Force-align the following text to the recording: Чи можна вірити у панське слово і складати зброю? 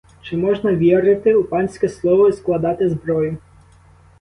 Чи 0.21 0.37
можна 0.37 0.75
вірити 0.75 1.35
у 1.35 1.43
панське 1.43 1.89
слово 1.89 2.29
і 2.29 2.33
складати 2.33 2.89
зброю? 2.89 3.37